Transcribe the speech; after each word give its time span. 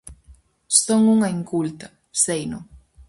Son 0.83 1.01
unha 1.15 1.29
inculta, 1.37 1.87
seino. 2.23 2.59